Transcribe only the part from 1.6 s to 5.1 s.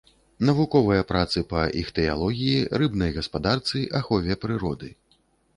іхтыялогіі, рыбнай гаспадарцы, ахове прыроды.